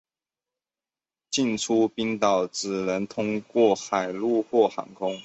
[1.29, 5.15] 进出冰岛只能通过海路或航空。